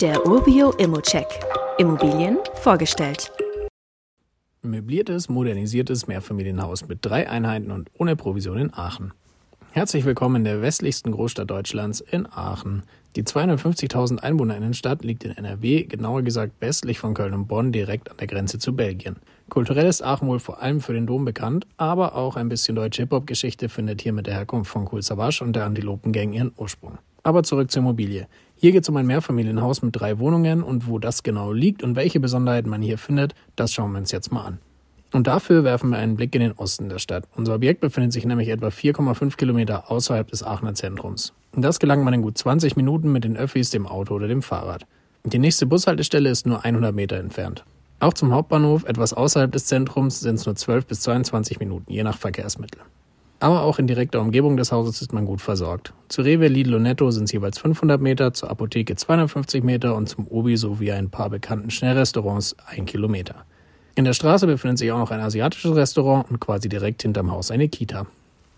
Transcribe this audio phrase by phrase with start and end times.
[0.00, 1.26] Der Urbio Immocheck.
[1.76, 3.32] Immobilien vorgestellt.
[4.62, 9.12] Möbliertes, modernisiertes Mehrfamilienhaus mit drei Einheiten und ohne Provision in Aachen.
[9.72, 12.84] Herzlich willkommen in der westlichsten Großstadt Deutschlands in Aachen.
[13.16, 18.18] Die 250.000 Einwohnerinnenstadt liegt in NRW, genauer gesagt westlich von Köln und Bonn, direkt an
[18.18, 19.16] der Grenze zu Belgien.
[19.48, 23.02] Kulturell ist Aachen wohl vor allem für den Dom bekannt, aber auch ein bisschen deutsche
[23.02, 26.98] Hip-Hop-Geschichte findet hier mit der Herkunft von Cool Savage und der Antilopen-Gang ihren Ursprung.
[27.28, 28.26] Aber zurück zur Immobilie.
[28.56, 31.94] Hier geht es um ein Mehrfamilienhaus mit drei Wohnungen und wo das genau liegt und
[31.94, 34.58] welche Besonderheiten man hier findet, das schauen wir uns jetzt mal an.
[35.12, 37.24] Und dafür werfen wir einen Blick in den Osten der Stadt.
[37.36, 41.34] Unser Objekt befindet sich nämlich etwa 4,5 Kilometer außerhalb des Aachener Zentrums.
[41.52, 44.40] Und das gelangt man in gut 20 Minuten mit den Öffis, dem Auto oder dem
[44.40, 44.86] Fahrrad.
[45.24, 47.62] Die nächste Bushaltestelle ist nur 100 Meter entfernt.
[48.00, 52.04] Auch zum Hauptbahnhof, etwas außerhalb des Zentrums, sind es nur 12 bis 22 Minuten, je
[52.04, 52.80] nach Verkehrsmittel.
[53.40, 55.92] Aber auch in direkter Umgebung des Hauses ist man gut versorgt.
[56.08, 60.08] Zu Rewe, Lidl und Netto sind es jeweils 500 Meter, zur Apotheke 250 Meter und
[60.08, 63.44] zum Obi sowie ein paar bekannten Schnellrestaurants ein Kilometer.
[63.94, 67.50] In der Straße befindet sich auch noch ein asiatisches Restaurant und quasi direkt hinterm Haus
[67.50, 68.06] eine Kita.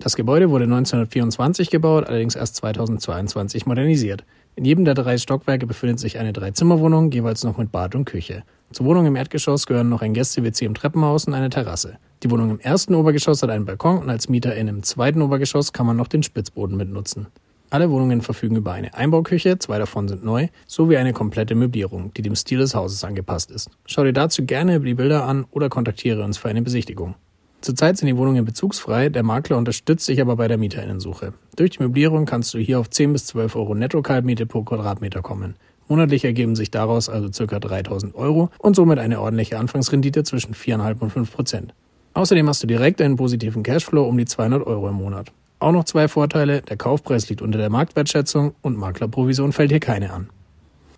[0.00, 4.24] Das Gebäude wurde 1924 gebaut, allerdings erst 2022 modernisiert.
[4.56, 8.42] In jedem der drei Stockwerke befindet sich eine Dreizimmerwohnung, jeweils noch mit Bad und Küche.
[8.72, 11.98] Zur Wohnung im Erdgeschoss gehören noch ein Gäste-WC im Treppenhaus und eine Terrasse.
[12.24, 15.74] Die Wohnung im ersten Obergeschoss hat einen Balkon und als Mieter in im zweiten Obergeschoss
[15.74, 17.26] kann man noch den Spitzboden mitnutzen.
[17.68, 22.22] Alle Wohnungen verfügen über eine Einbauküche, zwei davon sind neu, sowie eine komplette Möblierung, die
[22.22, 23.68] dem Stil des Hauses angepasst ist.
[23.84, 27.14] Schau dir dazu gerne die Bilder an oder kontaktiere uns für eine Besichtigung.
[27.60, 31.34] Zurzeit sind die Wohnungen bezugsfrei, der Makler unterstützt sich aber bei der Mieterinnensuche.
[31.56, 35.56] Durch die Möblierung kannst du hier auf 10 bis 12 Euro Netto-Kaltmiete pro Quadratmeter kommen.
[35.88, 37.60] Monatlich ergeben sich daraus also ca.
[37.60, 41.74] 3000 Euro und somit eine ordentliche Anfangsrendite zwischen 4,5 und 5 Prozent.
[42.14, 45.32] Außerdem hast du direkt einen positiven Cashflow um die 200 Euro im Monat.
[45.58, 50.12] Auch noch zwei Vorteile, der Kaufpreis liegt unter der Marktwertschätzung und Maklerprovision fällt hier keine
[50.12, 50.28] an.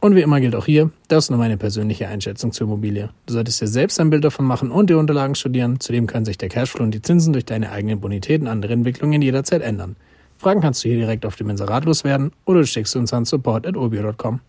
[0.00, 3.08] Und wie immer gilt auch hier, das ist nur meine persönliche Einschätzung zur Immobilie.
[3.24, 5.80] Du solltest dir selbst ein Bild davon machen und die Unterlagen studieren.
[5.80, 9.22] Zudem können sich der Cashflow und die Zinsen durch deine eigenen Bonitäten und andere Entwicklungen
[9.22, 9.96] jederzeit ändern.
[10.38, 14.40] Fragen kannst du hier direkt auf dem Inserat loswerden oder du schickst uns an support.urbio.com.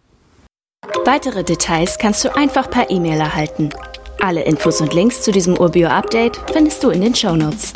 [1.06, 3.70] Weitere Details kannst du einfach per E-Mail erhalten.
[4.20, 7.74] Alle Infos und Links zu diesem Urbio-Update findest du in den Show Notes.